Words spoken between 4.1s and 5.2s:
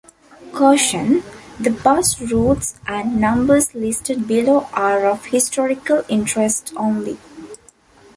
below are